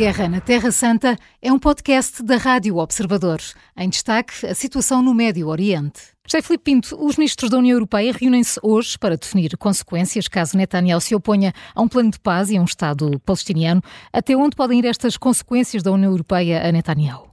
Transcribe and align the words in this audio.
Guerra 0.00 0.30
na 0.30 0.40
Terra 0.40 0.70
Santa 0.70 1.14
é 1.42 1.52
um 1.52 1.58
podcast 1.58 2.24
da 2.24 2.38
Rádio 2.38 2.78
Observador. 2.78 3.36
Em 3.76 3.86
destaque, 3.86 4.46
a 4.46 4.54
situação 4.54 5.02
no 5.02 5.12
Médio 5.12 5.46
Oriente. 5.48 6.16
José 6.26 6.40
Filipe 6.40 6.64
Pinto, 6.64 6.96
os 6.96 7.18
ministros 7.18 7.50
da 7.50 7.58
União 7.58 7.76
Europeia 7.76 8.10
reúnem-se 8.10 8.58
hoje 8.62 8.98
para 8.98 9.14
definir 9.14 9.58
consequências 9.58 10.26
caso 10.26 10.56
Netanyahu 10.56 11.02
se 11.02 11.14
oponha 11.14 11.52
a 11.76 11.82
um 11.82 11.86
plano 11.86 12.10
de 12.10 12.18
paz 12.18 12.50
e 12.50 12.56
a 12.56 12.62
um 12.62 12.64
Estado 12.64 13.20
palestiniano. 13.26 13.82
Até 14.10 14.34
onde 14.34 14.56
podem 14.56 14.78
ir 14.78 14.86
estas 14.86 15.18
consequências 15.18 15.82
da 15.82 15.92
União 15.92 16.10
Europeia 16.10 16.66
a 16.66 16.72
Netanyahu? 16.72 17.28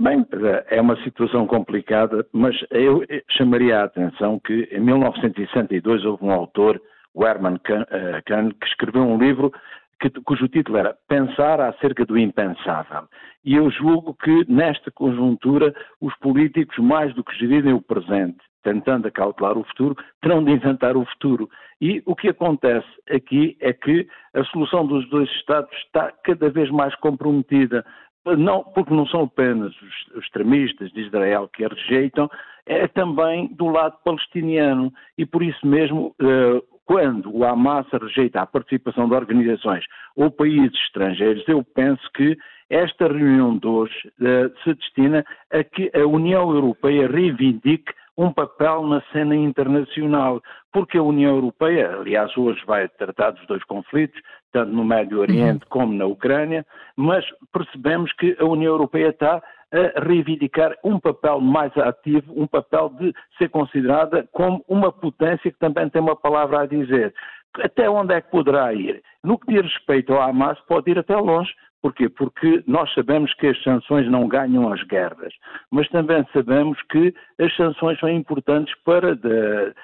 Bem, 0.00 0.24
é 0.70 0.80
uma 0.80 0.96
situação 1.04 1.46
complicada, 1.46 2.26
mas 2.32 2.56
eu 2.70 3.04
chamaria 3.36 3.80
a 3.80 3.84
atenção 3.84 4.40
que 4.42 4.70
em 4.72 4.80
1962 4.80 6.02
houve 6.06 6.24
um 6.24 6.30
autor, 6.30 6.80
o 7.12 7.26
Herman 7.26 7.58
Kahn, 7.62 7.84
eh, 7.90 8.22
que 8.22 8.66
escreveu 8.66 9.02
um 9.02 9.18
livro 9.18 9.52
que, 10.00 10.10
cujo 10.22 10.48
título 10.48 10.78
era 10.78 10.96
Pensar 11.08 11.60
acerca 11.60 12.04
do 12.04 12.18
impensável. 12.18 13.08
E 13.44 13.54
eu 13.54 13.70
julgo 13.70 14.14
que, 14.14 14.44
nesta 14.48 14.90
conjuntura, 14.90 15.74
os 16.00 16.14
políticos, 16.18 16.76
mais 16.78 17.14
do 17.14 17.24
que 17.24 17.36
gerirem 17.36 17.72
o 17.72 17.82
presente, 17.82 18.38
tentando 18.62 19.08
acautelar 19.08 19.56
o 19.56 19.64
futuro, 19.64 19.96
terão 20.20 20.44
de 20.44 20.52
inventar 20.52 20.96
o 20.96 21.04
futuro. 21.04 21.48
E 21.80 22.02
o 22.06 22.14
que 22.14 22.28
acontece 22.28 22.88
aqui 23.10 23.56
é 23.60 23.72
que 23.72 24.06
a 24.34 24.44
solução 24.44 24.86
dos 24.86 25.08
dois 25.08 25.28
Estados 25.30 25.70
está 25.84 26.12
cada 26.24 26.50
vez 26.50 26.70
mais 26.70 26.94
comprometida. 26.96 27.84
Não, 28.36 28.62
porque 28.62 28.92
não 28.92 29.06
são 29.06 29.22
apenas 29.22 29.72
os 29.80 30.22
extremistas 30.22 30.90
de 30.92 31.00
Israel 31.00 31.48
que 31.48 31.64
a 31.64 31.68
rejeitam, 31.68 32.28
é 32.66 32.86
também 32.86 33.46
do 33.54 33.68
lado 33.68 33.96
palestiniano. 34.04 34.92
E 35.16 35.24
por 35.24 35.42
isso 35.42 35.66
mesmo, 35.66 36.14
uh, 36.20 36.62
quando 36.88 37.30
o 37.36 37.44
Hamas 37.44 37.86
rejeita 37.92 38.40
a 38.40 38.46
participação 38.46 39.06
de 39.06 39.14
organizações 39.14 39.84
ou 40.16 40.30
países 40.30 40.72
estrangeiros, 40.86 41.46
eu 41.46 41.62
penso 41.62 42.00
que 42.14 42.34
esta 42.70 43.06
reunião 43.06 43.58
de 43.58 43.66
hoje 43.66 44.10
uh, 44.18 44.50
se 44.64 44.72
destina 44.72 45.22
a 45.52 45.62
que 45.62 45.90
a 45.94 46.06
União 46.06 46.50
Europeia 46.50 47.06
reivindique 47.06 47.92
um 48.16 48.32
papel 48.32 48.86
na 48.86 49.02
cena 49.12 49.36
internacional, 49.36 50.42
porque 50.72 50.96
a 50.96 51.02
União 51.02 51.34
Europeia, 51.34 51.94
aliás, 51.94 52.34
hoje 52.38 52.60
vai 52.66 52.88
tratar 52.88 53.32
dos 53.32 53.46
dois 53.46 53.62
conflitos, 53.64 54.18
tanto 54.50 54.72
no 54.72 54.82
Médio 54.82 55.20
Oriente 55.20 55.64
uhum. 55.64 55.68
como 55.68 55.92
na 55.92 56.06
Ucrânia, 56.06 56.64
mas 56.96 57.22
percebemos 57.52 58.10
que 58.14 58.34
a 58.40 58.46
União 58.46 58.72
Europeia 58.72 59.10
está 59.10 59.42
a 59.72 60.00
reivindicar 60.00 60.74
um 60.82 60.98
papel 60.98 61.40
mais 61.40 61.76
ativo, 61.76 62.32
um 62.34 62.46
papel 62.46 62.90
de 62.98 63.12
ser 63.36 63.50
considerada 63.50 64.28
como 64.32 64.64
uma 64.68 64.90
potência 64.90 65.50
que 65.50 65.58
também 65.58 65.88
tem 65.90 66.00
uma 66.00 66.16
palavra 66.16 66.62
a 66.62 66.66
dizer. 66.66 67.14
Até 67.60 67.88
onde 67.88 68.14
é 68.14 68.20
que 68.20 68.30
poderá 68.30 68.72
ir? 68.72 69.02
No 69.22 69.38
que 69.38 69.52
diz 69.52 69.62
respeito 69.62 70.12
ao 70.12 70.22
Hamas, 70.22 70.58
pode 70.60 70.90
ir 70.90 70.98
até 70.98 71.16
longe. 71.16 71.52
Porquê? 71.80 72.08
Porque 72.08 72.62
nós 72.66 72.92
sabemos 72.92 73.32
que 73.34 73.46
as 73.46 73.62
sanções 73.62 74.10
não 74.10 74.26
ganham 74.26 74.72
as 74.72 74.82
guerras, 74.84 75.32
mas 75.70 75.88
também 75.88 76.26
sabemos 76.32 76.80
que 76.90 77.14
as 77.38 77.54
sanções 77.54 77.98
são 78.00 78.08
importantes 78.08 78.74
para 78.84 79.14
de, 79.14 79.74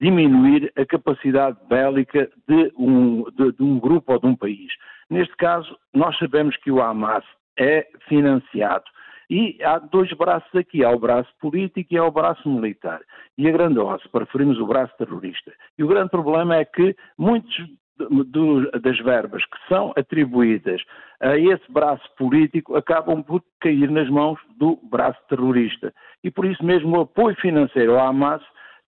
diminuir 0.00 0.72
a 0.76 0.86
capacidade 0.86 1.58
bélica 1.68 2.30
de 2.48 2.72
um, 2.78 3.24
de, 3.30 3.52
de 3.52 3.62
um 3.62 3.78
grupo 3.78 4.12
ou 4.14 4.20
de 4.20 4.26
um 4.26 4.36
país. 4.36 4.72
Neste 5.10 5.36
caso, 5.36 5.76
nós 5.92 6.16
sabemos 6.18 6.56
que 6.56 6.70
o 6.70 6.80
Hamas 6.80 7.24
é 7.58 7.86
financiado 8.08 8.84
e 9.30 9.58
há 9.62 9.78
dois 9.78 10.12
braços 10.12 10.54
aqui, 10.54 10.84
há 10.84 10.90
o 10.90 10.98
braço 10.98 11.30
político 11.40 11.94
e 11.94 11.98
há 11.98 12.04
o 12.04 12.10
braço 12.10 12.48
militar. 12.48 13.00
E 13.38 13.48
a 13.48 13.52
grande 13.52 13.78
ossa, 13.78 14.08
preferimos 14.08 14.58
o 14.58 14.66
braço 14.66 14.94
terrorista. 14.96 15.52
E 15.78 15.84
o 15.84 15.88
grande 15.88 16.10
problema 16.10 16.56
é 16.56 16.64
que 16.64 16.94
muitos 17.18 17.54
do, 17.96 18.70
das 18.80 18.98
verbas 18.98 19.44
que 19.44 19.68
são 19.68 19.92
atribuídas 19.96 20.82
a 21.20 21.36
esse 21.36 21.70
braço 21.70 22.04
político 22.16 22.76
acabam 22.76 23.22
por 23.22 23.42
cair 23.60 23.90
nas 23.90 24.08
mãos 24.10 24.38
do 24.58 24.78
braço 24.90 25.18
terrorista. 25.28 25.92
E 26.22 26.30
por 26.30 26.44
isso 26.44 26.64
mesmo 26.64 26.96
o 26.96 27.00
apoio 27.02 27.36
financeiro 27.36 27.98
ao 27.98 28.08
Hamas 28.08 28.42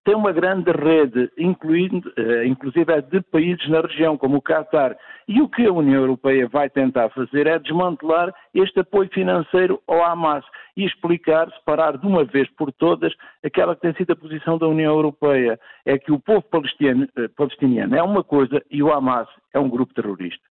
tem 0.06 0.14
uma 0.14 0.30
grande 0.30 0.70
rede, 0.70 1.28
incluindo, 1.36 2.12
eh, 2.16 2.46
inclusive 2.46 2.92
é 2.92 3.00
de 3.00 3.20
países 3.22 3.68
na 3.68 3.80
região, 3.80 4.16
como 4.16 4.36
o 4.36 4.40
Qatar. 4.40 4.96
E 5.26 5.42
o 5.42 5.48
que 5.48 5.66
a 5.66 5.72
União 5.72 6.00
Europeia 6.00 6.48
vai 6.48 6.70
tentar 6.70 7.10
fazer 7.10 7.48
é 7.48 7.58
desmantelar 7.58 8.32
este 8.54 8.78
apoio 8.78 9.10
financeiro 9.12 9.82
ao 9.84 10.04
Hamas 10.04 10.44
e 10.76 10.84
explicar, 10.84 11.50
separar 11.50 11.98
de 11.98 12.06
uma 12.06 12.22
vez 12.22 12.48
por 12.50 12.70
todas 12.70 13.12
aquela 13.44 13.74
que 13.74 13.80
tem 13.80 13.94
sido 13.94 14.12
a 14.12 14.16
posição 14.16 14.56
da 14.56 14.68
União 14.68 14.94
Europeia. 14.94 15.58
É 15.84 15.98
que 15.98 16.12
o 16.12 16.20
povo 16.20 16.44
eh, 16.52 17.28
palestiniano 17.36 17.96
é 17.96 18.02
uma 18.02 18.22
coisa 18.22 18.62
e 18.70 18.84
o 18.84 18.92
Hamas 18.92 19.26
é 19.52 19.58
um 19.58 19.68
grupo 19.68 19.92
terrorista. 19.92 20.55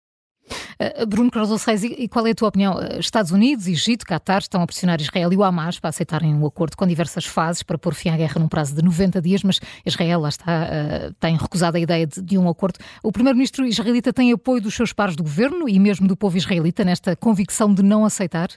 Uh, 0.81 1.05
Bruno 1.05 1.29
Carlos 1.29 1.63
Reis, 1.63 1.83
e 1.83 2.07
qual 2.07 2.25
é 2.25 2.31
a 2.31 2.35
tua 2.35 2.47
opinião? 2.47 2.75
Uh, 2.75 2.99
Estados 2.99 3.31
Unidos, 3.31 3.67
Egito, 3.67 4.03
Qatar 4.03 4.39
estão 4.39 4.63
a 4.63 4.65
pressionar 4.65 4.99
Israel 4.99 5.31
e 5.31 5.37
o 5.37 5.43
Hamas 5.43 5.79
para 5.79 5.89
aceitarem 5.89 6.33
um 6.33 6.43
acordo 6.45 6.75
com 6.75 6.87
diversas 6.87 7.25
fases 7.25 7.61
para 7.61 7.77
pôr 7.77 7.93
fim 7.93 8.09
à 8.09 8.17
guerra 8.17 8.39
num 8.39 8.47
prazo 8.47 8.73
de 8.73 8.81
90 8.81 9.21
dias, 9.21 9.43
mas 9.43 9.59
Israel 9.85 10.21
lá 10.21 10.29
está, 10.29 10.63
uh, 10.63 11.13
tem 11.19 11.37
recusado 11.37 11.77
a 11.77 11.79
ideia 11.79 12.07
de, 12.07 12.19
de 12.19 12.37
um 12.37 12.49
acordo. 12.49 12.79
O 13.03 13.11
primeiro-ministro 13.11 13.65
israelita 13.65 14.11
tem 14.11 14.31
apoio 14.31 14.59
dos 14.59 14.73
seus 14.73 14.91
pares 14.91 15.15
do 15.15 15.21
governo 15.21 15.69
e 15.69 15.79
mesmo 15.79 16.07
do 16.07 16.17
povo 16.17 16.35
israelita 16.35 16.83
nesta 16.83 17.15
convicção 17.15 17.71
de 17.71 17.83
não 17.83 18.03
aceitar? 18.03 18.49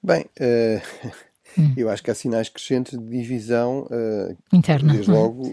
Bem, 0.00 0.26
hum. 1.58 1.74
eu 1.76 1.90
acho 1.90 2.02
que 2.02 2.10
há 2.10 2.14
sinais 2.14 2.48
crescentes 2.48 2.96
de 2.96 3.04
divisão 3.04 3.86
interna. 4.52 4.92
Desde 4.92 5.10
logo, 5.10 5.52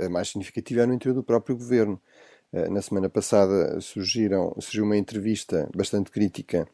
a 0.00 0.08
mais 0.08 0.28
significativa 0.28 0.82
é 0.82 0.86
no 0.86 0.94
interior 0.94 1.14
do 1.14 1.22
próprio 1.22 1.56
governo. 1.56 2.00
Eh, 2.52 2.68
na 2.68 2.82
semana 2.82 3.08
passada 3.08 3.80
surgiram, 3.80 4.54
surgiu 4.60 4.84
uma 4.84 4.96
entrevista 4.96 5.68
bastante 5.74 6.10
crítica 6.10 6.68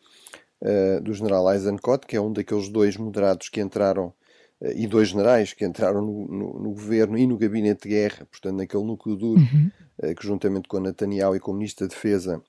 uh, 0.60 1.00
do 1.00 1.14
general 1.14 1.52
Eisenkot, 1.52 2.04
que 2.06 2.16
é 2.16 2.20
um 2.20 2.32
daqueles 2.32 2.68
dois 2.68 2.96
moderados 2.96 3.48
que 3.48 3.60
entraram, 3.60 4.12
uh, 4.60 4.72
e 4.74 4.88
dois 4.88 5.08
generais 5.08 5.52
que 5.52 5.64
entraram 5.64 6.02
no, 6.02 6.26
no, 6.26 6.60
no, 6.60 6.70
governo 6.70 7.16
e 7.16 7.26
no 7.26 7.38
gabinete 7.38 7.84
de 7.84 7.90
guerra, 7.90 8.26
portanto, 8.28 8.56
naquele 8.56 8.82
núcleo 8.82 9.14
duro, 9.14 9.40
uhum. 9.40 9.70
uh, 10.02 10.14
que 10.16 10.26
juntamente 10.26 10.66
com 10.66 10.80
Netanyahu 10.80 11.36
e 11.36 11.40
com 11.40 11.52
o 11.52 11.54
ministro 11.54 11.86
da 11.86 11.94
Defesa, 11.94 12.42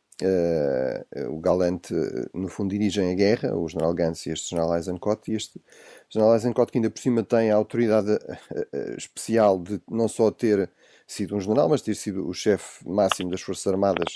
o 1.29 1.39
Galante, 1.39 1.93
no 2.33 2.49
fundo, 2.49 2.71
dirigem 2.71 3.09
a 3.09 3.15
guerra, 3.15 3.55
o 3.55 3.69
general 3.69 3.93
Gantz 3.93 4.25
e 4.25 4.31
este 4.31 4.49
general 4.49 4.75
Eisenkot, 4.75 5.31
e 5.31 5.35
este 5.35 5.61
general 6.09 6.33
Eisenkot 6.33 6.69
que 6.69 6.77
ainda 6.77 6.89
por 6.89 6.99
cima 6.99 7.23
tem 7.23 7.51
a 7.51 7.55
autoridade 7.55 8.19
especial 8.97 9.57
de 9.57 9.81
não 9.89 10.09
só 10.09 10.29
ter 10.29 10.69
sido 11.09 11.35
um 11.35 11.41
general, 11.41 11.67
mas 11.67 11.81
ter 11.81 11.95
sido 11.95 12.27
o 12.27 12.33
chefe 12.33 12.87
máximo 12.87 13.31
das 13.31 13.41
Forças 13.41 13.65
Armadas 13.65 14.13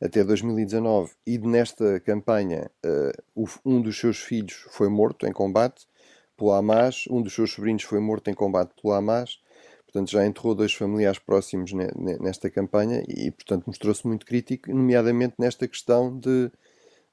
até 0.00 0.22
2019 0.22 1.10
e 1.26 1.38
nesta 1.38 1.98
campanha 1.98 2.70
uh, 2.84 3.48
um 3.64 3.82
dos 3.82 3.98
seus 3.98 4.18
filhos 4.18 4.64
foi 4.70 4.88
morto 4.88 5.26
em 5.26 5.32
combate 5.32 5.88
pelo 6.36 6.52
Hamas, 6.52 7.04
um 7.10 7.20
dos 7.20 7.34
seus 7.34 7.50
sobrinhos 7.50 7.82
foi 7.82 7.98
morto 7.98 8.30
em 8.30 8.34
combate 8.34 8.72
pelo 8.80 8.94
Hamas, 8.94 9.40
portanto 9.86 10.12
já 10.12 10.24
enterrou 10.24 10.54
dois 10.54 10.72
familiares 10.72 11.18
próximos 11.18 11.72
ne, 11.72 11.88
ne, 11.96 12.16
nesta 12.18 12.48
campanha 12.48 13.02
e 13.08 13.32
portanto 13.32 13.64
mostrou-se 13.66 14.06
muito 14.06 14.24
crítico, 14.24 14.70
nomeadamente 14.70 15.34
nesta 15.40 15.66
questão 15.66 16.16
de, 16.16 16.48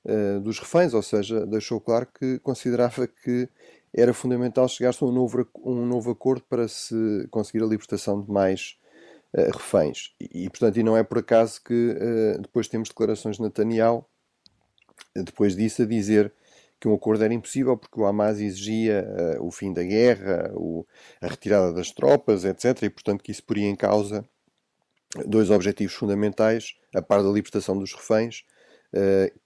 uh, 0.05 0.41
dos 0.41 0.59
reféns, 0.59 0.93
ou 0.93 1.01
seja, 1.01 1.43
deixou 1.47 1.81
claro 1.81 2.07
que 2.19 2.37
considerava 2.39 3.07
que 3.07 3.49
era 3.91 4.13
fundamental 4.13 4.67
chegar-se 4.67 5.03
a 5.03 5.07
um 5.07 5.11
novo, 5.11 5.47
um 5.65 5.87
novo 5.87 6.11
acordo 6.11 6.43
para 6.47 6.67
se 6.67 7.27
conseguir 7.31 7.63
a 7.63 7.67
libertação 7.67 8.21
de 8.21 8.29
mais 8.29 8.77
reféns. 9.51 10.13
E, 10.19 10.49
portanto, 10.49 10.77
e 10.77 10.83
não 10.83 10.95
é 10.95 11.03
por 11.03 11.19
acaso 11.19 11.61
que 11.63 11.91
uh, 11.91 12.41
depois 12.41 12.67
temos 12.67 12.89
declarações 12.89 13.37
de 13.37 13.41
Netanyahu, 13.43 14.05
depois 15.15 15.55
disso, 15.55 15.81
a 15.81 15.85
dizer 15.85 16.33
que 16.79 16.87
um 16.87 16.93
acordo 16.93 17.23
era 17.23 17.33
impossível 17.33 17.77
porque 17.77 17.99
o 17.99 18.05
Hamas 18.05 18.39
exigia 18.39 19.07
o 19.39 19.49
fim 19.51 19.71
da 19.71 19.83
guerra, 19.83 20.51
a 21.21 21.27
retirada 21.27 21.71
das 21.71 21.91
tropas, 21.91 22.43
etc. 22.43 22.83
E, 22.83 22.89
portanto, 22.89 23.23
que 23.23 23.31
isso 23.31 23.43
poria 23.43 23.67
em 23.67 23.75
causa 23.75 24.27
dois 25.25 25.49
objetivos 25.49 25.93
fundamentais, 25.93 26.73
a 26.93 27.01
par 27.01 27.23
da 27.23 27.29
libertação 27.29 27.77
dos 27.77 27.93
reféns, 27.93 28.43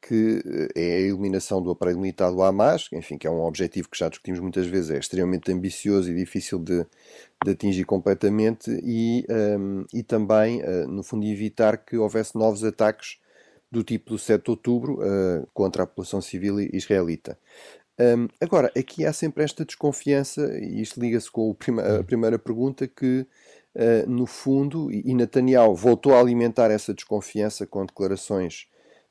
que 0.02 0.70
é 0.76 0.98
a 0.98 1.00
eliminação 1.00 1.62
do 1.62 1.72
aparelho 1.72 2.00
militar 2.00 2.30
do 2.32 2.42
Hamas, 2.42 2.90
enfim, 2.92 3.18
que 3.18 3.26
é 3.26 3.30
um 3.30 3.42
objetivo 3.42 3.90
que 3.90 3.98
já 3.98 4.10
discutimos 4.10 4.40
muitas 4.42 4.68
vezes, 4.68 4.92
é 4.92 5.00
extremamente 5.00 5.52
ambicioso 5.52 6.12
e 6.12 6.16
difícil 6.16 6.60
de, 6.60 6.86
de 7.46 7.52
atingir 7.52 7.86
completamente 7.86 8.70
e, 8.84 9.26
um, 9.58 9.86
e 9.94 10.04
também, 10.04 10.62
uh, 10.62 10.88
no 10.88 11.02
fundo, 11.02 11.26
evitar 11.26 11.78
que 11.78 11.98
houvesse 11.98 12.36
novos 12.38 12.64
ataques 12.64 13.20
do 13.72 13.84
tipo 13.84 14.12
do 14.12 14.20
7 14.20 14.44
de 14.44 14.52
outubro 14.52 15.00
uh, 15.00 15.48
contra 15.54 15.84
a 15.84 15.88
população 15.88 16.22
civil 16.22 16.60
israelita. 16.60 17.38
Um, 18.00 18.28
agora, 18.40 18.72
aqui 18.78 19.06
há 19.06 19.14
sempre 19.14 19.44
esta 19.44 19.66
desconfiança, 19.66 20.42
e 20.60 20.82
isto 20.82 21.00
liga-se 21.00 21.32
com 21.32 21.54
prima, 21.54 21.82
a 21.82 22.04
primeira 22.04 22.38
pergunta, 22.38 22.88
que 22.88 23.26
uh, 23.76 24.10
no 24.10 24.26
fundo, 24.26 24.92
e, 24.92 25.02
e 25.06 25.14
Netanyahu 25.14 25.76
voltou 25.76 26.14
a 26.14 26.20
alimentar 26.20 26.70
essa 26.70 26.94
desconfiança 26.94 27.66
com 27.66 27.86
declarações 27.86 28.68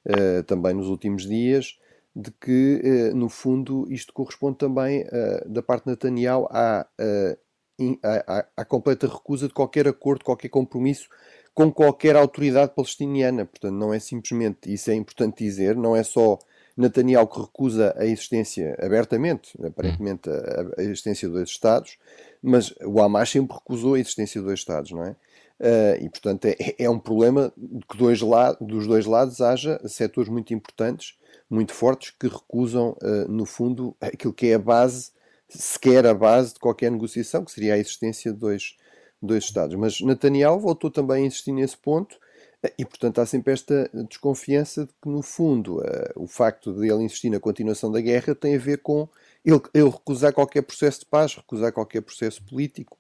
uh, 0.07 0.43
também 0.45 0.75
nos 0.75 0.89
últimos 0.89 1.27
dias, 1.27 1.79
de 2.15 2.31
que, 2.31 3.13
no 3.15 3.29
fundo, 3.29 3.87
isto 3.91 4.11
corresponde 4.11 4.57
também, 4.57 5.05
da 5.45 5.63
parte 5.63 5.85
de 5.85 5.91
Netanyahu, 5.91 6.49
à 6.51 6.87
a, 8.03 8.47
a, 8.57 8.65
completa 8.65 9.07
recusa 9.07 9.49
de 9.49 9.55
qualquer 9.55 9.87
acordo, 9.87 10.25
qualquer 10.25 10.49
compromisso 10.49 11.09
com 11.55 11.73
qualquer 11.73 12.17
autoridade 12.17 12.75
palestiniana. 12.75 13.45
Portanto, 13.47 13.75
não 13.75 13.93
é 13.93 13.99
simplesmente, 13.99 14.73
isso 14.73 14.91
é 14.91 14.95
importante 14.95 15.45
dizer, 15.45 15.77
não 15.77 15.97
é 15.97 16.03
só 16.03 16.39
Netanyahu 16.77 17.27
que 17.27 17.41
recusa 17.41 17.95
a 17.97 18.05
existência 18.05 18.77
abertamente, 18.81 19.53
aparentemente, 19.65 20.29
a, 20.29 20.81
a 20.81 20.83
existência 20.83 21.29
de 21.29 21.35
dois 21.35 21.49
Estados, 21.49 21.97
mas 22.43 22.75
o 22.85 23.01
Hamas 23.01 23.31
sempre 23.31 23.57
recusou 23.57 23.95
a 23.95 24.01
existência 24.01 24.41
de 24.41 24.47
dois 24.47 24.59
Estados, 24.59 24.91
não 24.91 25.05
é? 25.05 25.17
Uh, 25.59 26.05
e, 26.05 26.11
portanto, 26.11 26.45
é, 26.45 26.57
é, 26.79 26.91
um 26.91 26.99
problema 26.99 27.51
que 27.91 27.97
dois 27.97 28.21
dos 28.61 28.87
dois 28.87 29.07
lados 29.07 29.41
haja 29.41 29.81
setores 29.89 30.29
muito 30.29 30.53
importantes, 30.53 31.15
muito 31.49 31.73
fortes, 31.73 32.11
que 32.11 32.29
recusam, 32.29 32.91
uh, 33.03 33.31
no 33.31 33.47
fundo, 33.47 33.97
aquilo 33.99 34.35
que 34.35 34.49
é 34.49 34.55
a 34.55 34.59
base, 34.59 35.13
sequer 35.49 36.07
a 36.07 36.13
base 36.13 36.55
de 36.55 36.61
qualquer 36.61 36.91
negociação, 36.91 37.43
que 37.43 37.53
seria 37.53 37.73
a 37.73 37.79
existência 37.79 38.33
de 38.33 38.39
dois, 38.39 38.77
dois 39.23 39.45
Estados. 39.45 39.75
Mas 39.77 39.99
Netanyahu 40.01 40.61
voltou 40.61 40.91
também 40.91 41.25
a 41.25 41.27
insistir 41.27 41.53
nesse 41.53 41.77
ponto, 41.79 42.17
uh, 42.63 42.71
e, 42.77 42.85
portanto, 42.85 43.19
há 43.21 43.25
sempre 43.25 43.55
esta 43.55 43.91
desconfiança 44.11 44.85
de 44.85 44.93
que, 45.03 45.09
no 45.09 45.23
fundo, 45.23 45.83
o 46.17 46.27
facto 46.27 46.71
de 46.75 46.87
ele 46.87 47.05
insistir 47.05 47.31
na 47.31 47.41
continuação 47.41 47.91
da 47.91 48.01
guerra 48.03 48.35
tem 48.35 48.57
a 48.57 48.59
ver 48.59 48.83
com 48.83 49.09
ele, 49.43 49.63
ele 49.73 49.89
recusar 49.89 50.35
qualquer 50.35 50.61
processo 50.61 51.01
de 51.01 51.07
paz, 51.07 51.35
recusar 51.35 51.73
qualquer 51.73 52.03
processo 52.03 52.45
político. 52.45 52.99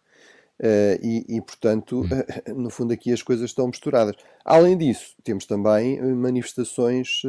Uh, 0.58 0.96
e, 1.02 1.36
e, 1.36 1.40
portanto, 1.42 2.00
uh, 2.00 2.54
no 2.56 2.70
fundo, 2.70 2.92
aqui 2.92 3.12
as 3.12 3.22
coisas 3.22 3.50
estão 3.50 3.66
misturadas. 3.66 4.16
Além 4.44 4.76
disso, 4.76 5.14
temos 5.22 5.44
também 5.44 6.00
uh, 6.00 6.16
manifestações 6.16 7.22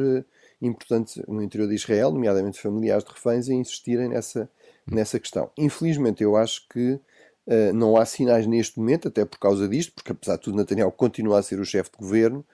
importantes 0.60 1.20
no 1.28 1.42
interior 1.42 1.68
de 1.68 1.74
Israel, 1.74 2.10
nomeadamente 2.10 2.60
familiares 2.60 3.04
de 3.04 3.10
reféns, 3.12 3.48
a 3.48 3.54
insistirem 3.54 4.08
nessa, 4.08 4.50
nessa 4.90 5.20
questão. 5.20 5.50
Infelizmente, 5.56 6.22
eu 6.22 6.36
acho 6.36 6.66
que 6.68 6.98
não 7.72 7.96
há 7.96 8.04
sinais 8.04 8.46
neste 8.46 8.78
momento, 8.78 9.08
até 9.08 9.24
por 9.24 9.38
causa 9.38 9.66
disto, 9.66 9.94
porque 9.94 10.12
apesar 10.12 10.36
de 10.36 10.42
tudo, 10.42 10.58
Netanyahu 10.58 10.92
continua 10.92 11.38
a 11.38 11.42
ser 11.42 11.58
o 11.58 11.64
chefe 11.64 11.90
de 11.92 11.96
governo, 11.96 12.44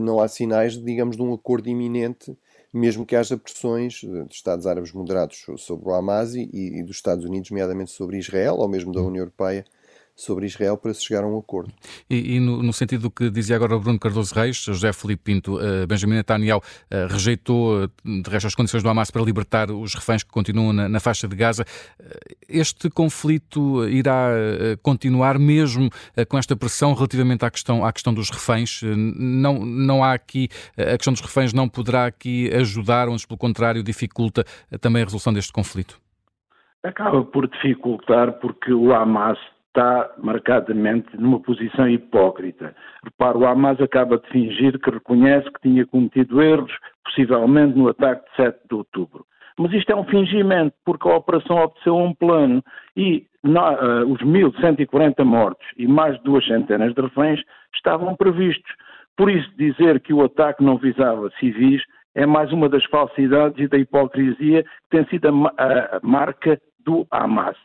não 0.00 0.20
há 0.20 0.28
sinais, 0.28 0.72
digamos, 0.82 1.16
de 1.16 1.22
um 1.22 1.34
acordo 1.34 1.68
iminente 1.68 2.34
mesmo 2.74 3.06
que 3.06 3.14
haja 3.14 3.36
pressões 3.36 4.00
de 4.00 4.26
Estados 4.34 4.66
Árabes 4.66 4.92
moderados 4.92 5.44
sobre 5.58 5.88
o 5.88 5.94
Hamas 5.94 6.34
e, 6.34 6.48
e 6.52 6.82
dos 6.82 6.96
Estados 6.96 7.24
Unidos, 7.24 7.50
nomeadamente 7.50 7.92
sobre 7.92 8.18
Israel, 8.18 8.56
ou 8.56 8.68
mesmo 8.68 8.92
da 8.92 9.00
União 9.00 9.22
Europeia, 9.22 9.64
sobre 10.14 10.46
Israel 10.46 10.76
para 10.76 10.94
se 10.94 11.04
chegar 11.04 11.24
a 11.24 11.26
um 11.26 11.38
acordo. 11.38 11.72
E, 12.08 12.36
e 12.36 12.40
no, 12.40 12.62
no, 12.62 12.72
sentido 12.72 13.02
do 13.02 13.10
que 13.10 13.28
dizia 13.30 13.56
agora 13.56 13.76
o 13.76 13.80
Bruno 13.80 13.98
Cardoso 13.98 14.34
Reis, 14.34 14.56
José 14.56 14.92
Felipe 14.92 15.24
Pinto, 15.24 15.56
uh, 15.56 15.86
Benjamin 15.86 16.14
Netanyahu 16.14 16.60
uh, 16.60 17.12
rejeitou, 17.12 17.84
uh, 17.84 17.88
de 18.22 18.30
resto, 18.30 18.46
as 18.46 18.54
condições 18.54 18.82
do 18.82 18.88
Hamas 18.88 19.10
para 19.10 19.22
libertar 19.22 19.70
os 19.70 19.94
reféns 19.94 20.22
que 20.22 20.30
continuam 20.30 20.72
na, 20.72 20.88
na 20.88 21.00
faixa 21.00 21.26
de 21.26 21.34
Gaza. 21.34 21.64
este 22.48 22.88
conflito 22.90 23.86
irá 23.88 24.28
continuar 24.82 25.38
mesmo 25.38 25.90
com 26.28 26.38
esta 26.38 26.54
pressão 26.54 26.94
relativamente 26.94 27.44
à 27.44 27.50
questão, 27.50 27.84
à 27.84 27.92
questão 27.92 28.12
dos 28.12 28.30
reféns? 28.30 28.82
não, 28.82 29.64
não 29.64 30.04
há 30.04 30.12
aqui, 30.12 30.48
a 30.76 30.96
questão 30.96 31.12
dos 31.12 31.22
reféns 31.22 31.52
não 31.52 31.68
poderá 31.68 32.06
aqui 32.06 32.50
ajudar, 32.54 33.08
ou 33.08 33.16
pelo 33.26 33.38
contrário 33.38 33.82
dificulta 33.82 34.44
também 34.80 35.02
a 35.02 35.04
resolução 35.04 35.32
deste 35.32 35.52
conflito? 35.52 35.98
Acaba 36.82 37.24
por 37.24 37.48
dificultar 37.48 38.32
porque 38.40 38.72
o 38.72 38.92
Hamas 38.92 39.38
está 39.74 40.08
marcadamente 40.22 41.16
numa 41.18 41.40
posição 41.40 41.88
hipócrita. 41.88 42.74
Repara, 43.02 43.36
o 43.36 43.44
Hamas 43.44 43.80
acaba 43.80 44.18
de 44.18 44.28
fingir 44.28 44.78
que 44.78 44.90
reconhece 44.90 45.50
que 45.50 45.60
tinha 45.62 45.84
cometido 45.84 46.40
erros, 46.40 46.72
possivelmente 47.04 47.76
no 47.76 47.88
ataque 47.88 48.24
de 48.30 48.36
7 48.36 48.58
de 48.68 48.74
outubro. 48.76 49.26
Mas 49.58 49.72
isto 49.72 49.90
é 49.90 49.96
um 49.96 50.04
fingimento, 50.04 50.74
porque 50.84 51.08
a 51.08 51.16
operação 51.16 51.56
obteceu 51.56 51.96
um 51.96 52.14
plano 52.14 52.62
e 52.96 53.26
uh, 53.44 54.12
os 54.12 54.20
1.140 54.20 55.24
mortos 55.24 55.66
e 55.76 55.86
mais 55.86 56.16
de 56.18 56.24
duas 56.24 56.46
centenas 56.46 56.94
de 56.94 57.00
reféns 57.00 57.40
estavam 57.74 58.16
previstos. 58.16 58.72
Por 59.16 59.30
isso, 59.30 59.48
dizer 59.56 60.00
que 60.00 60.12
o 60.12 60.24
ataque 60.24 60.62
não 60.62 60.76
visava 60.76 61.30
civis 61.38 61.82
é 62.16 62.26
mais 62.26 62.52
uma 62.52 62.68
das 62.68 62.84
falsidades 62.84 63.58
e 63.58 63.68
da 63.68 63.76
hipocrisia 63.76 64.62
que 64.62 64.90
tem 64.90 65.04
sido 65.06 65.28
a, 65.28 65.96
a 65.96 66.00
marca 66.02 66.60
do 66.84 67.06
Hamas. 67.10 67.56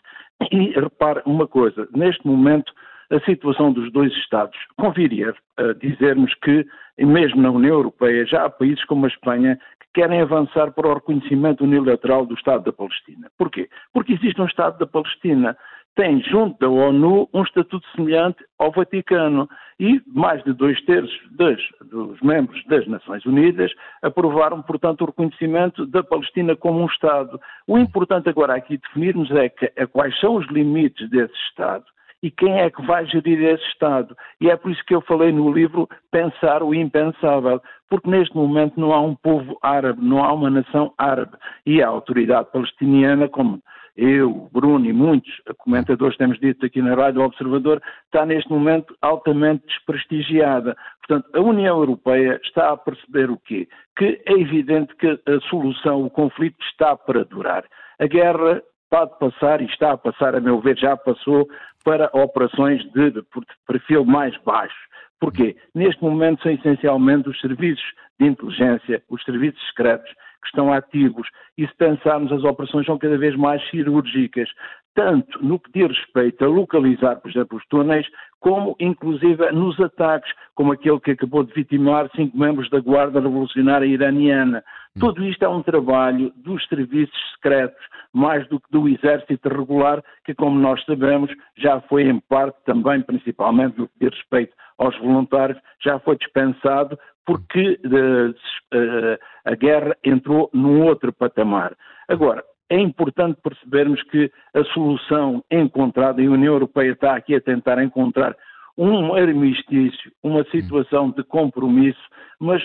E 0.52 0.72
repare 0.80 1.22
uma 1.26 1.48
coisa, 1.48 1.88
neste 1.94 2.26
momento 2.26 2.72
a 3.12 3.20
situação 3.22 3.74
dos 3.74 3.92
dois 3.92 4.14
Estados 4.14 4.58
conviria 4.78 5.34
a 5.58 5.74
dizermos 5.74 6.34
que, 6.36 6.66
mesmo 6.98 7.42
na 7.42 7.50
União 7.50 7.74
Europeia, 7.74 8.26
já 8.26 8.46
há 8.46 8.50
países 8.50 8.84
como 8.86 9.06
a 9.06 9.10
Espanha 9.10 9.60
que 9.80 10.02
querem 10.02 10.22
avançar 10.22 10.72
para 10.72 10.88
o 10.88 10.94
reconhecimento 10.94 11.64
unilateral 11.64 12.26
do 12.26 12.36
Estado 12.36 12.64
da 12.64 12.74
Palestina. 12.74 13.30
Porquê? 13.38 13.68
Porque 13.94 14.14
existe 14.14 14.40
um 14.40 14.46
Estado 14.46 14.78
da 14.78 14.86
Palestina 14.86 15.58
tem, 16.00 16.22
junto 16.24 16.58
da 16.60 16.70
ONU, 16.70 17.28
um 17.34 17.44
estatuto 17.44 17.86
semelhante 17.94 18.38
ao 18.58 18.72
Vaticano 18.72 19.50
e 19.78 20.02
mais 20.08 20.42
de 20.46 20.54
dois 20.54 20.80
terços 20.86 21.20
das, 21.32 21.60
dos 21.92 22.18
membros 22.22 22.64
das 22.68 22.88
Nações 22.88 23.26
Unidas 23.26 23.70
aprovaram, 24.02 24.62
portanto, 24.62 25.02
o 25.02 25.08
reconhecimento 25.08 25.86
da 25.86 26.02
Palestina 26.02 26.56
como 26.56 26.80
um 26.80 26.86
Estado. 26.86 27.38
O 27.68 27.78
importante 27.78 28.30
agora 28.30 28.56
aqui 28.56 28.78
definirmos 28.78 29.30
é, 29.32 29.50
que, 29.50 29.74
é 29.76 29.86
quais 29.86 30.18
são 30.22 30.36
os 30.36 30.48
limites 30.48 31.10
desse 31.10 31.36
Estado 31.50 31.84
e 32.24 32.32
quem 32.32 32.62
é 32.62 32.70
que 32.70 32.82
vai 32.86 33.06
gerir 33.06 33.38
esse 33.44 33.66
Estado. 33.66 34.16
E 34.40 34.50
é 34.50 34.56
por 34.56 34.72
isso 34.72 34.86
que 34.86 34.96
eu 34.96 35.02
falei 35.02 35.34
no 35.34 35.52
livro 35.52 35.86
Pensar 36.10 36.64
o 36.64 36.74
Impensável, 36.74 37.62
porque 37.90 38.10
neste 38.10 38.34
momento 38.38 38.80
não 38.80 38.94
há 38.94 39.02
um 39.02 39.16
povo 39.16 39.58
árabe, 39.62 40.00
não 40.02 40.24
há 40.24 40.32
uma 40.32 40.50
nação 40.50 40.94
árabe. 40.98 41.34
E 41.66 41.84
a 41.84 41.90
autoridade 41.90 42.50
palestiniana, 42.54 43.28
como 43.28 43.62
eu, 44.00 44.50
Bruno 44.54 44.86
e 44.86 44.94
muitos 44.94 45.30
comentadores 45.58 46.16
temos 46.18 46.40
dito 46.40 46.66
aqui 46.66 46.82
na 46.82 46.96
Rádio 46.96 47.22
Observador, 47.22 47.82
está 48.06 48.26
neste 48.26 48.50
momento 48.50 48.96
altamente 49.02 49.66
desprestigiada. 49.68 50.76
Portanto, 51.06 51.30
a 51.36 51.42
União 51.42 51.78
Europeia 51.78 52.40
está 52.44 52.70
a 52.72 52.78
perceber 52.78 53.30
o 53.30 53.38
quê? 53.38 53.68
Que 53.98 54.22
é 54.26 54.34
evidente 54.34 54.96
que 54.96 55.08
a 55.08 55.40
solução, 55.50 56.06
o 56.06 56.10
conflito 56.10 56.58
está 56.64 56.96
para 56.96 57.26
durar. 57.26 57.66
A 58.00 58.08
guerra 58.08 58.62
pode 58.90 59.20
passar, 59.20 59.62
e 59.62 59.66
está 59.66 59.92
a 59.92 59.98
passar, 59.98 60.34
a 60.34 60.40
meu 60.40 60.62
ver, 60.62 60.78
já 60.78 60.96
passou, 60.96 61.48
para 61.84 62.10
operações 62.14 62.82
de, 62.94 63.12
de 63.12 63.22
perfil 63.68 64.06
mais 64.06 64.36
baixo. 64.44 64.90
Porquê? 65.20 65.58
Neste 65.76 66.02
momento 66.02 66.42
são 66.42 66.52
essencialmente 66.52 67.30
os 67.30 67.40
serviços 67.42 67.84
de 68.20 68.28
inteligência, 68.28 69.04
os 69.10 69.22
serviços 69.24 69.62
secretos, 69.68 70.10
que 70.42 70.48
estão 70.48 70.72
ativos. 70.74 71.28
E 71.58 71.68
se 71.68 71.76
pensarmos, 71.76 72.32
as 72.32 72.44
operações 72.44 72.86
são 72.86 72.98
cada 72.98 73.18
vez 73.18 73.36
mais 73.36 73.62
cirúrgicas, 73.70 74.50
tanto 74.96 75.44
no 75.44 75.60
que 75.60 75.72
diz 75.72 75.88
respeito 75.98 76.44
a 76.44 76.48
localizar, 76.48 77.18
por 77.18 77.30
exemplo, 77.30 77.58
os 77.58 77.66
túneis, 77.68 78.06
como 78.40 78.76
inclusive 78.80 79.52
nos 79.52 79.80
ataques, 79.80 80.32
como 80.56 80.74
aquele 80.74 81.00
que 81.00 81.12
acabou 81.12 81.44
de 81.44 81.54
vitimar 81.54 82.10
cinco 82.16 82.38
membros 82.38 82.70
da 82.70 82.80
Guarda 82.80 83.20
Revolucionária 83.20 83.86
Iraniana. 83.86 84.64
Hum. 84.96 85.00
Tudo 85.00 85.24
isto 85.24 85.44
é 85.44 85.48
um 85.48 85.62
trabalho 85.62 86.34
dos 86.36 86.66
serviços 86.68 87.18
secretos, 87.36 87.82
mais 88.14 88.48
do 88.50 88.60
que 88.60 88.72
do 88.72 88.88
exército 88.88 89.48
regular, 89.50 90.04
que, 90.26 90.34
como 90.34 90.60
nós 90.60 90.84
sabemos, 90.86 91.32
já 91.58 91.80
foi 91.82 92.04
em 92.04 92.20
parte 92.20 92.58
também, 92.66 93.02
principalmente 93.02 93.78
no 93.78 93.88
que 93.88 94.00
diz 94.02 94.18
respeito 94.18 94.54
aos 94.80 94.98
voluntários, 94.98 95.60
já 95.84 96.00
foi 96.00 96.18
dispensado 96.18 96.98
porque 97.26 97.80
uh, 97.86 99.20
a 99.46 99.54
guerra 99.54 99.96
entrou 100.04 100.50
num 100.52 100.84
outro 100.84 101.14
patamar. 101.14 101.76
Agora, 102.08 102.44
é 102.70 102.80
importante 102.80 103.40
percebermos 103.44 104.02
que 104.04 104.32
a 104.54 104.64
solução 104.74 105.44
encontrada, 105.52 106.22
e 106.22 106.28
a 106.28 106.32
União 106.32 106.54
Europeia 106.54 106.94
está 106.94 107.16
aqui 107.16 107.36
a 107.36 107.42
tentar 107.42 107.84
encontrar 107.84 108.36
um 108.78 109.14
armistício, 109.14 110.12
uma 110.24 110.44
situação 110.46 111.12
de 111.12 111.24
compromisso, 111.24 112.00
mas 112.40 112.64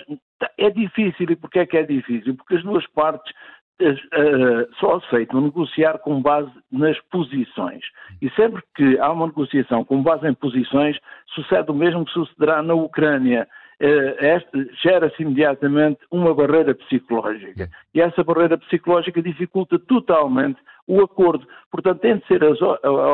é 0.56 0.70
difícil. 0.70 1.26
E 1.28 1.36
porquê 1.36 1.60
é 1.60 1.66
que 1.66 1.76
é 1.76 1.82
difícil? 1.82 2.36
Porque 2.36 2.54
as 2.54 2.62
duas 2.62 2.86
partes 2.92 3.32
só 4.78 4.96
aceitam 4.96 5.40
negociar 5.40 5.98
com 5.98 6.20
base 6.20 6.50
nas 6.70 6.98
posições. 7.10 7.82
E 8.22 8.30
sempre 8.30 8.62
que 8.74 8.98
há 8.98 9.10
uma 9.10 9.26
negociação 9.26 9.84
com 9.84 10.02
base 10.02 10.26
em 10.28 10.34
posições, 10.34 10.96
sucede 11.34 11.70
o 11.70 11.74
mesmo 11.74 12.04
que 12.04 12.12
sucederá 12.12 12.62
na 12.62 12.74
Ucrânia. 12.74 13.48
Uh, 13.80 14.74
gera-se 14.82 15.20
imediatamente 15.20 15.98
uma 16.10 16.32
barreira 16.32 16.74
psicológica. 16.74 17.68
E 17.92 18.00
essa 18.00 18.22
barreira 18.22 18.56
psicológica 18.56 19.20
dificulta 19.20 19.78
totalmente 19.80 20.58
o 20.86 21.02
acordo. 21.02 21.46
Portanto, 21.70 22.00
tem 22.00 22.18
de 22.18 22.26
ser 22.26 22.44
as, 22.44 22.58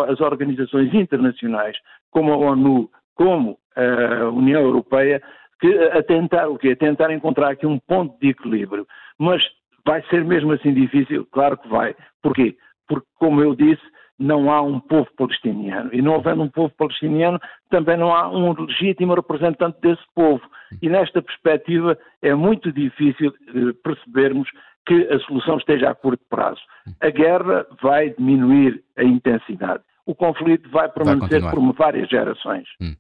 as 0.09 0.21
organizações 0.21 0.93
internacionais, 0.93 1.77
como 2.11 2.33
a 2.33 2.37
ONU, 2.37 2.91
como 3.15 3.59
a 3.75 4.29
União 4.29 4.61
Europeia, 4.61 5.23
que 5.61 5.73
a 5.89 6.03
tentar 6.03 6.49
o 6.49 6.59
quê? 6.59 6.71
A 6.71 6.77
tentar 6.77 7.13
encontrar 7.13 7.51
aqui 7.51 7.67
um 7.67 7.79
ponto 7.79 8.19
de 8.21 8.29
equilíbrio. 8.29 8.87
Mas 9.19 9.43
Vai 9.85 10.03
ser 10.09 10.25
mesmo 10.25 10.53
assim 10.53 10.73
difícil? 10.73 11.27
Claro 11.33 11.57
que 11.59 11.69
vai. 11.69 11.95
Porquê? 12.23 12.57
Porque, 12.89 13.07
como 13.19 13.41
eu 13.43 13.55
disse, 13.55 13.83
não 14.19 14.53
há 14.53 14.61
um 14.61 14.79
povo 14.79 15.09
palestiniano. 15.17 15.91
E 15.93 16.03
não 16.03 16.17
havendo 16.17 16.43
um 16.43 16.49
povo 16.49 16.73
palestiniano, 16.77 17.41
também 17.71 17.97
não 17.97 18.15
há 18.15 18.29
um 18.29 18.53
legítimo 18.53 19.15
representante 19.15 19.81
desse 19.81 20.03
povo. 20.15 20.43
E 20.83 20.89
nesta 20.89 21.23
perspectiva 21.23 21.99
é 22.21 22.35
muito 22.35 22.71
difícil 22.71 23.33
eh, 23.49 23.73
percebermos 23.83 24.49
que 24.87 25.09
a 25.09 25.19
solução 25.21 25.57
esteja 25.57 25.91
a 25.91 25.95
curto 25.95 26.23
prazo. 26.29 26.61
A 27.01 27.11
guerra 27.11 27.67
vai 27.83 28.11
diminuir 28.11 28.83
a 28.97 29.05
intensidade. 29.05 29.83
O 30.05 30.15
conflito 30.15 30.69
vai 30.71 30.89
permanecer 30.89 31.41
vai 31.41 31.55
por 31.55 31.73
várias 31.73 32.09
gerações. 32.09 32.67
Hum. 32.81 32.95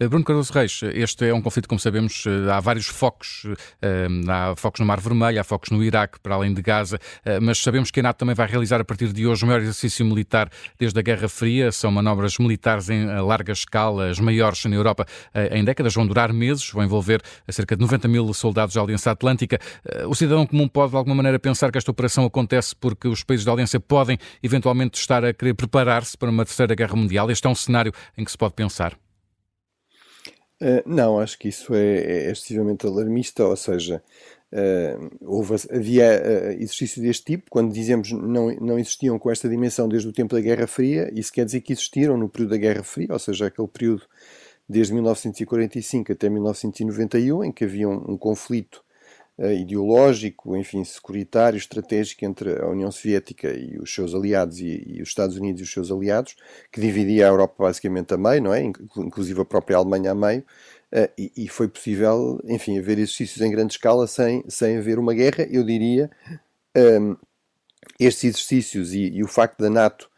Eh, 0.00 0.08
Bruno 0.08 0.24
Cardoso 0.24 0.52
Reis, 0.52 0.80
este 0.92 1.28
é 1.28 1.32
um 1.32 1.40
conflito, 1.40 1.68
como 1.68 1.78
sabemos, 1.78 2.24
eh, 2.26 2.50
há 2.50 2.58
vários 2.58 2.86
focos. 2.86 3.46
Eh, 3.80 4.08
há 4.28 4.52
focos 4.56 4.80
no 4.80 4.86
Mar 4.86 5.00
Vermelho, 5.00 5.40
há 5.40 5.44
focos 5.44 5.70
no 5.70 5.84
Iraque, 5.84 6.18
para 6.18 6.34
além 6.34 6.52
de 6.52 6.60
Gaza, 6.60 6.98
mas 7.40 7.58
sabemos 7.58 7.90
que 7.92 8.00
a 8.00 8.02
NATO 8.02 8.16
também 8.18 8.34
vai 8.34 8.46
realizar 8.46 8.80
a 8.80 8.84
partir 8.84 9.12
de 9.12 9.24
hoje 9.26 9.44
o 9.44 9.46
maior 9.46 9.60
exercício 9.60 10.04
militar 10.04 10.50
desde 10.78 10.98
a 10.98 11.02
Guerra 11.02 11.28
Fria. 11.28 11.70
São 11.70 11.92
manobras 11.92 12.38
militares 12.38 12.88
em 12.90 13.06
larga 13.06 13.52
escala, 13.52 14.08
as 14.08 14.18
maiores 14.18 14.64
na 14.64 14.74
Europa 14.74 15.06
em 15.50 15.64
décadas, 15.64 15.94
vão 15.94 16.06
durar 16.06 16.32
meses, 16.32 16.68
vão 16.70 16.82
envolver 16.82 17.22
cerca 17.48 17.76
de 17.76 17.82
90 17.82 18.08
mil 18.08 18.32
soldados 18.34 18.74
da 18.74 18.80
Aliança 18.80 19.10
Atlântica. 19.10 19.58
O 20.08 20.14
cidadão 20.14 20.46
comum 20.46 20.66
pode, 20.66 20.90
de 20.92 20.96
alguma 20.96 21.14
maneira, 21.14 21.38
pensar 21.38 21.70
que 21.70 21.78
esta 21.78 21.90
operação 21.90 22.24
acontece 22.24 22.74
porque 22.74 23.06
os 23.06 23.22
países 23.22 23.44
da 23.44 23.52
Aliança 23.52 23.78
podem 23.78 24.18
eventualmente 24.42 24.98
estar 24.98 25.24
a 25.24 25.32
querer 25.32 25.54
preparar-se 25.54 26.16
para 26.16 26.30
uma 26.30 26.44
terceira 26.44 26.74
guerra 26.74 26.96
mundial. 26.96 27.30
Este 27.30 27.46
é 27.46 27.50
um 27.50 27.54
cenário 27.54 27.92
em 28.16 28.24
que 28.24 28.30
se 28.30 28.38
pode 28.38 28.54
pensar. 28.54 29.03
Uh, 30.60 30.82
não, 30.86 31.18
acho 31.18 31.38
que 31.38 31.48
isso 31.48 31.74
é, 31.74 31.98
é 31.98 32.30
excessivamente 32.30 32.86
alarmista, 32.86 33.44
ou 33.44 33.56
seja, 33.56 34.02
uh, 34.52 35.10
houve, 35.20 35.54
havia 35.70 36.04
uh, 36.04 36.50
exercícios 36.52 37.04
deste 37.04 37.24
tipo, 37.24 37.50
quando 37.50 37.72
dizemos 37.72 38.12
não, 38.12 38.54
não 38.56 38.78
existiam 38.78 39.18
com 39.18 39.30
esta 39.30 39.48
dimensão 39.48 39.88
desde 39.88 40.08
o 40.08 40.12
tempo 40.12 40.34
da 40.34 40.40
Guerra 40.40 40.66
Fria, 40.66 41.10
isso 41.12 41.32
quer 41.32 41.44
dizer 41.44 41.60
que 41.60 41.72
existiram 41.72 42.16
no 42.16 42.28
período 42.28 42.50
da 42.50 42.56
Guerra 42.56 42.84
Fria, 42.84 43.08
ou 43.10 43.18
seja, 43.18 43.46
aquele 43.46 43.68
período 43.68 44.04
desde 44.68 44.94
1945 44.94 46.12
até 46.12 46.28
1991, 46.28 47.44
em 47.44 47.52
que 47.52 47.64
havia 47.64 47.88
um, 47.88 48.12
um 48.12 48.16
conflito 48.16 48.83
ideológico, 49.38 50.56
enfim, 50.56 50.84
securitário, 50.84 51.56
estratégico 51.56 52.24
entre 52.24 52.60
a 52.60 52.68
União 52.68 52.90
Soviética 52.90 53.52
e 53.52 53.76
os 53.78 53.92
seus 53.92 54.14
aliados 54.14 54.60
e, 54.60 54.84
e, 54.86 55.02
os 55.02 55.08
Estados 55.08 55.36
Unidos 55.36 55.60
e 55.60 55.64
os 55.64 55.72
seus 55.72 55.90
aliados, 55.90 56.36
que 56.70 56.80
dividia 56.80 57.26
a 57.26 57.30
Europa 57.30 57.54
basicamente 57.58 58.14
a 58.14 58.16
meio, 58.16 58.42
não 58.42 58.54
é? 58.54 58.62
Inclusive 58.62 59.40
a 59.40 59.44
própria 59.44 59.76
Alemanha 59.76 60.12
a 60.12 60.14
meio, 60.14 60.44
uh, 60.92 61.10
e, 61.18 61.32
e, 61.36 61.48
foi 61.48 61.66
possível, 61.66 62.40
enfim, 62.44 62.78
haver 62.78 62.98
exercícios 62.98 63.40
em 63.40 63.50
grande 63.50 63.72
escala 63.72 64.06
sem, 64.06 64.44
sem 64.48 64.76
haver 64.76 64.98
uma 64.98 65.12
guerra, 65.12 65.46
eu 65.50 65.64
diria. 65.64 66.10
Um, 66.76 66.80
ehm, 66.80 67.16
estes 68.00 68.24
exercícios 68.24 68.94
e, 68.94 69.10
e, 69.10 69.22
o 69.22 69.28
facto 69.28 69.60
da 69.60 69.70
NATO 69.70 70.08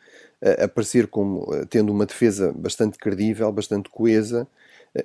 uh, 0.43 0.65
aparecer 0.65 1.07
como 1.07 1.47
tendo 1.67 1.91
uma 1.93 2.07
defesa 2.07 2.53
bastante 2.53 2.99
credível, 2.99 3.51
bastante 3.51 3.89
coesa, 3.91 4.47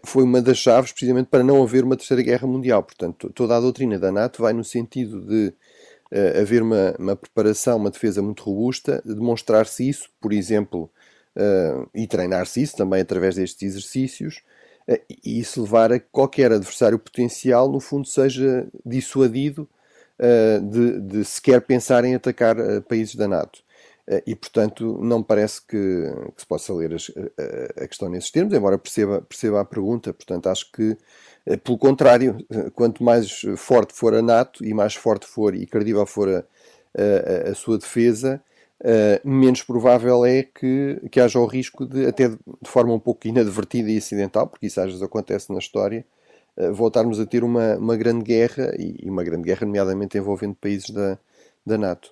foi 0.04 0.24
uma 0.24 0.42
das 0.42 0.58
chaves 0.58 0.92
precisamente 0.92 1.28
para 1.28 1.44
não 1.44 1.62
haver 1.62 1.84
uma 1.84 1.98
terceira 1.98 2.24
guerra 2.24 2.48
mundial. 2.48 2.84
Portanto, 2.84 3.32
toda 3.34 3.56
a 3.56 3.60
doutrina 3.60 4.00
da 4.00 4.12
NATO 4.12 4.42
vai 4.42 4.54
no 4.54 4.64
sentido 4.64 5.22
de 5.22 5.54
uh, 6.12 6.40
haver 6.40 6.62
uma, 6.62 6.96
uma, 6.98 7.16
preparação, 7.16 7.78
uma 7.78 7.90
defesa 7.92 8.22
muito 8.22 8.44
robusta, 8.44 9.02
demonstrar-se 9.06 9.88
isso, 9.88 10.10
por 10.20 10.32
exemplo, 10.34 10.90
uh, 11.36 11.90
e 11.94 12.08
treinar-se 12.08 12.62
isso 12.62 12.76
também 12.76 13.02
através 13.02 13.36
destes 13.36 13.62
exercícios, 13.64 14.42
uh, 14.88 15.00
e 15.24 15.40
isso 15.40 15.62
levar 15.62 15.92
a 15.92 16.00
que 16.00 16.08
qualquer 16.12 16.52
adversário 16.52 17.00
potencial, 17.00 17.72
no 17.72 17.80
fundo, 17.80 18.08
seja 18.08 18.68
dissuadido 18.86 19.68
de, 20.70 21.00
de 21.02 21.26
sequer 21.26 21.60
pensar 21.62 22.06
em 22.06 22.14
atacar 22.14 22.56
países 22.88 23.16
da 23.16 23.28
NATO. 23.28 23.64
Eh, 24.08 24.24
e, 24.28 24.36
portanto, 24.36 25.00
não 25.02 25.22
parece 25.24 25.62
que, 25.66 25.78
que 26.36 26.42
se 26.42 26.46
possa 26.48 26.74
ler 26.74 26.94
a, 26.94 27.84
a, 27.84 27.88
questão 27.88 28.10
nesses 28.10 28.32
termos, 28.32 28.54
embora 28.54 28.78
perceba, 28.78 29.22
perceba 29.22 29.62
a 29.62 29.66
pergunta. 29.66 30.14
Portanto, 30.14 30.48
acho 30.48 30.72
que, 30.72 30.98
eh, 31.46 31.58
pelo 31.58 31.78
contrário, 31.78 32.38
eh, 32.50 32.70
quanto 32.72 33.04
mais 33.04 33.42
forte 33.58 33.94
for 33.94 34.14
a 34.14 34.22
NATO 34.22 34.66
e 34.66 34.74
mais 34.74 34.96
forte 34.96 35.26
for 35.28 35.56
e 35.56 35.66
credível 35.66 36.06
for 36.06 36.30
a, 36.30 36.44
a, 37.48 37.52
a 37.52 37.56
sua 37.56 37.78
defesa, 37.78 38.44
menos 39.24 39.62
provável 39.64 40.26
é 40.26 40.44
que, 40.44 41.00
que 41.12 41.20
haja 41.20 41.40
o 41.40 41.46
risco 41.46 41.86
de, 41.86 42.08
até 42.08 42.30
de, 42.30 42.38
forma 42.64 42.94
um 42.94 43.00
pouco 43.00 43.28
inadvertida 43.28 43.92
e 43.92 43.98
acidental, 43.98 44.48
porque 44.48 44.66
isso 44.66 44.80
às 44.82 44.88
vezes 44.88 45.04
acontece 45.04 45.52
na 45.54 45.60
história, 45.60 46.04
voltarmos 46.74 47.20
a 47.20 47.26
ter 47.26 47.44
uma, 47.44 47.78
uma 47.78 47.96
grande 47.96 48.24
guerra, 48.26 48.74
e, 48.80 49.06
e, 49.06 49.10
uma 49.10 49.24
grande 49.24 49.44
guerra, 49.44 49.68
nomeadamente 49.68 50.18
envolvendo 50.18 50.56
países 50.56 50.90
da, 50.90 51.20
da 51.66 51.78
NATO. 51.78 52.12